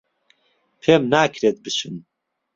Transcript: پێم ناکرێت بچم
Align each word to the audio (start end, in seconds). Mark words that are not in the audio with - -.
پێم 0.81 1.03
ناکرێت 1.13 1.57
بچم 1.63 1.95